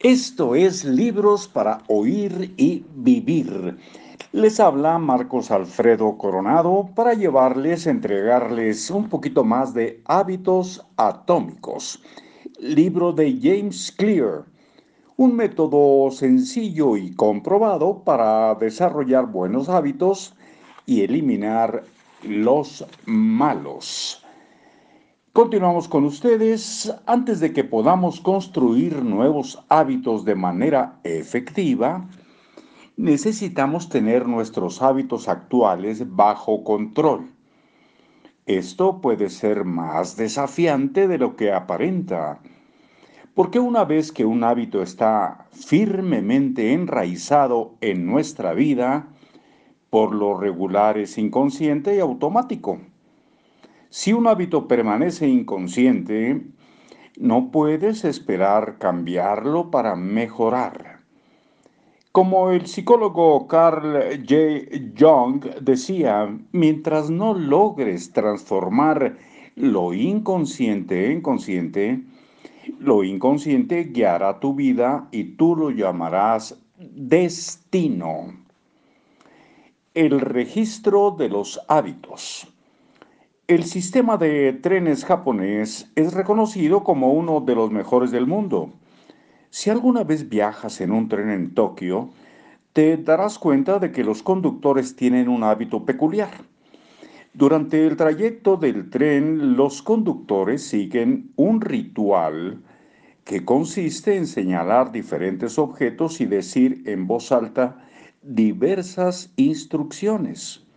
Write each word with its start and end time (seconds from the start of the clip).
Esto 0.00 0.54
es 0.54 0.84
Libros 0.84 1.48
para 1.48 1.82
Oír 1.88 2.54
y 2.56 2.84
Vivir. 2.94 3.76
Les 4.30 4.60
habla 4.60 4.96
Marcos 4.96 5.50
Alfredo 5.50 6.16
Coronado 6.16 6.88
para 6.94 7.14
llevarles, 7.14 7.84
entregarles 7.88 8.92
un 8.92 9.08
poquito 9.08 9.42
más 9.42 9.74
de 9.74 10.00
hábitos 10.04 10.86
atómicos. 10.96 12.00
Libro 12.60 13.12
de 13.12 13.40
James 13.42 13.90
Clear. 13.90 14.44
Un 15.16 15.34
método 15.34 16.12
sencillo 16.12 16.96
y 16.96 17.12
comprobado 17.16 18.04
para 18.04 18.54
desarrollar 18.54 19.26
buenos 19.26 19.68
hábitos 19.68 20.36
y 20.86 21.02
eliminar 21.02 21.82
los 22.22 22.86
malos. 23.04 24.24
Continuamos 25.38 25.86
con 25.86 26.04
ustedes. 26.04 26.92
Antes 27.06 27.38
de 27.38 27.52
que 27.52 27.62
podamos 27.62 28.20
construir 28.20 29.04
nuevos 29.04 29.64
hábitos 29.68 30.24
de 30.24 30.34
manera 30.34 30.98
efectiva, 31.04 32.08
necesitamos 32.96 33.88
tener 33.88 34.26
nuestros 34.26 34.82
hábitos 34.82 35.28
actuales 35.28 36.02
bajo 36.16 36.64
control. 36.64 37.30
Esto 38.46 39.00
puede 39.00 39.30
ser 39.30 39.64
más 39.64 40.16
desafiante 40.16 41.06
de 41.06 41.18
lo 41.18 41.36
que 41.36 41.52
aparenta, 41.52 42.40
porque 43.32 43.60
una 43.60 43.84
vez 43.84 44.10
que 44.10 44.24
un 44.24 44.42
hábito 44.42 44.82
está 44.82 45.46
firmemente 45.52 46.72
enraizado 46.72 47.76
en 47.80 48.06
nuestra 48.06 48.54
vida, 48.54 49.06
por 49.88 50.12
lo 50.16 50.36
regular 50.36 50.98
es 50.98 51.16
inconsciente 51.16 51.94
y 51.94 52.00
automático. 52.00 52.80
Si 53.90 54.12
un 54.12 54.26
hábito 54.26 54.68
permanece 54.68 55.26
inconsciente, 55.26 56.42
no 57.18 57.50
puedes 57.50 58.04
esperar 58.04 58.76
cambiarlo 58.78 59.70
para 59.70 59.96
mejorar. 59.96 61.00
Como 62.12 62.50
el 62.50 62.66
psicólogo 62.66 63.46
Carl 63.46 64.24
J. 64.28 64.92
Jung 64.98 65.42
decía, 65.62 66.38
mientras 66.52 67.08
no 67.08 67.32
logres 67.32 68.12
transformar 68.12 69.16
lo 69.56 69.94
inconsciente 69.94 71.10
en 71.10 71.22
consciente, 71.22 72.02
lo 72.78 73.04
inconsciente 73.04 73.84
guiará 73.84 74.38
tu 74.38 74.54
vida 74.54 75.08
y 75.12 75.24
tú 75.36 75.56
lo 75.56 75.70
llamarás 75.70 76.60
destino. 76.76 78.34
El 79.94 80.20
registro 80.20 81.12
de 81.12 81.30
los 81.30 81.58
hábitos. 81.68 82.46
El 83.48 83.64
sistema 83.64 84.18
de 84.18 84.52
trenes 84.52 85.06
japonés 85.06 85.90
es 85.94 86.12
reconocido 86.12 86.84
como 86.84 87.14
uno 87.14 87.40
de 87.40 87.54
los 87.54 87.70
mejores 87.70 88.10
del 88.10 88.26
mundo. 88.26 88.74
Si 89.48 89.70
alguna 89.70 90.04
vez 90.04 90.28
viajas 90.28 90.82
en 90.82 90.92
un 90.92 91.08
tren 91.08 91.30
en 91.30 91.54
Tokio, 91.54 92.10
te 92.74 92.98
darás 92.98 93.38
cuenta 93.38 93.78
de 93.78 93.90
que 93.90 94.04
los 94.04 94.22
conductores 94.22 94.96
tienen 94.96 95.30
un 95.30 95.44
hábito 95.44 95.86
peculiar. 95.86 96.28
Durante 97.32 97.86
el 97.86 97.96
trayecto 97.96 98.58
del 98.58 98.90
tren, 98.90 99.56
los 99.56 99.80
conductores 99.80 100.62
siguen 100.62 101.32
un 101.36 101.62
ritual 101.62 102.62
que 103.24 103.46
consiste 103.46 104.14
en 104.16 104.26
señalar 104.26 104.92
diferentes 104.92 105.58
objetos 105.58 106.20
y 106.20 106.26
decir 106.26 106.82
en 106.84 107.06
voz 107.06 107.32
alta 107.32 107.78
diversas 108.20 109.32
instrucciones. 109.36 110.67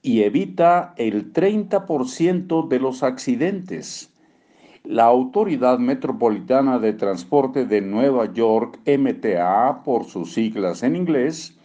y 0.02 0.22
evita 0.22 0.94
el 0.96 1.32
30% 1.32 2.68
de 2.68 2.78
los 2.78 3.02
accidentes. 3.02 4.12
La 4.84 5.06
Autoridad 5.06 5.80
Metropolitana 5.80 6.78
de 6.78 6.92
Transporte 6.92 7.66
de 7.66 7.80
Nueva 7.80 8.32
York, 8.32 8.78
MTA 8.86 9.82
por 9.82 10.04
sus 10.04 10.32
siglas 10.32 10.84
en 10.84 10.94
inglés, 10.94 11.58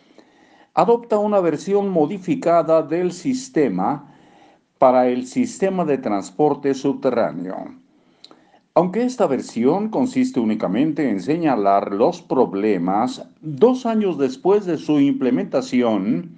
adopta 0.73 1.19
una 1.19 1.39
versión 1.39 1.89
modificada 1.89 2.81
del 2.81 3.11
sistema 3.11 4.11
para 4.79 5.07
el 5.07 5.27
sistema 5.27 5.85
de 5.85 5.99
transporte 5.99 6.73
subterráneo. 6.73 7.79
Aunque 8.73 9.03
esta 9.03 9.27
versión 9.27 9.89
consiste 9.89 10.39
únicamente 10.39 11.09
en 11.09 11.19
señalar 11.19 11.93
los 11.93 12.21
problemas, 12.21 13.27
dos 13.41 13.85
años 13.85 14.17
después 14.17 14.65
de 14.65 14.77
su 14.77 15.01
implementación, 15.01 16.37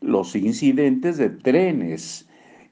los 0.00 0.36
incidentes 0.36 1.16
de 1.16 1.30
trenes 1.30 2.28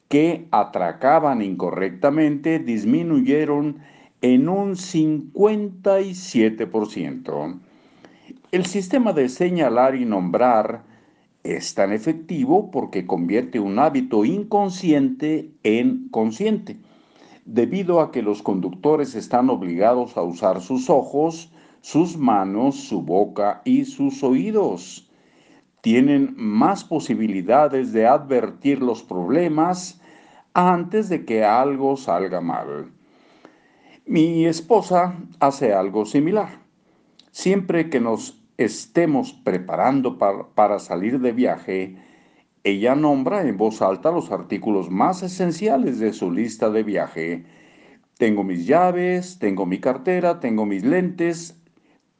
que 0.09 0.47
atracaban 0.53 1.43
incorrectamente 1.43 2.61
disminuyeron 2.61 3.79
en 4.23 4.49
un 4.49 4.77
57%. 4.77 7.59
El 8.53 8.67
sistema 8.67 9.13
de 9.13 9.29
señalar 9.29 9.97
y 9.97 10.05
nombrar 10.05 10.85
es 11.43 11.75
tan 11.75 11.93
efectivo 11.93 12.71
porque 12.71 13.09
convierte 13.09 13.59
un 13.59 13.81
hábito 13.81 14.25
inconsciente 14.25 15.51
en 15.65 16.07
consciente 16.11 16.77
debido 17.45 18.01
a 18.01 18.11
que 18.11 18.23
los 18.23 18.43
conductores 18.43 19.15
están 19.15 19.51
obligados 19.51 20.17
a 20.17 20.23
usar 20.23 20.61
sus 20.61 20.89
ojos, 20.91 21.53
sus 21.81 22.17
manos, 22.17 22.77
su 22.77 23.03
boca 23.03 23.61
y 23.65 23.85
sus 23.85 24.23
oídos. 24.23 25.11
Tienen 25.83 26.35
más 26.37 26.85
posibilidades 26.85 27.93
de 27.93 28.07
advertir 28.07 28.81
los 28.81 29.03
problemas 29.03 30.01
antes 30.55 31.09
de 31.09 31.25
que 31.25 31.45
algo 31.45 31.97
salga 31.97 32.41
mal. 32.41 32.91
Mi 34.07 34.47
esposa 34.47 35.17
hace 35.41 35.75
algo 35.75 36.07
similar. 36.07 36.61
Siempre 37.31 37.91
que 37.91 38.01
nos 38.01 38.41
estemos 38.57 39.33
preparando 39.33 40.19
para, 40.19 40.79
salir 40.79 41.21
de 41.21 41.33
viaje, 41.33 41.97
ella 42.65 42.95
nombra 42.95 43.43
en 43.43 43.57
voz 43.59 43.83
alta 43.83 44.11
los 44.11 44.31
artículos 44.33 44.91
más 44.91 45.23
esenciales 45.23 45.99
de 45.99 46.13
su 46.13 46.31
lista 46.33 46.71
de 46.71 46.83
viaje. 46.83 47.45
Tengo 48.19 48.43
mis 48.45 48.67
llaves, 48.67 49.39
tengo 49.39 49.67
mi 49.67 49.81
cartera, 49.81 50.41
tengo 50.41 50.65
mis 50.67 50.85
lentes, 50.85 51.61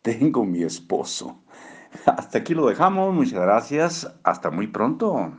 tengo 0.03 0.45
mi 0.45 0.63
esposo. 0.63 1.43
Hasta 2.07 2.39
aquí 2.39 2.55
lo 2.55 2.69
dejamos. 2.69 3.15
Muchas 3.15 3.41
gracias. 3.41 4.15
Hasta 4.23 4.51
muy 4.51 4.67
pronto. 4.69 5.33